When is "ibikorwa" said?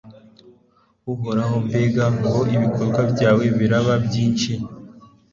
2.55-3.01